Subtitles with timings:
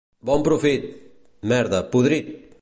[0.29, 0.87] Bon profit!
[1.53, 2.35] —Merda, podrit!